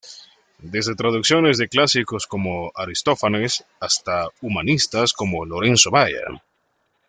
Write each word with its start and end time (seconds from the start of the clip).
Desde 0.63 0.95
traducciones 0.95 1.59
de 1.59 1.69
clásicos 1.69 2.25
como 2.25 2.71
Aristófanes 2.73 3.63
hasta 3.79 4.29
humanistas 4.41 5.13
como 5.13 5.45
Lorenzo 5.45 5.91
Valla. 5.91 6.41